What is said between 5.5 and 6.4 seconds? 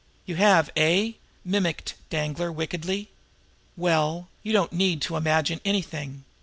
anything!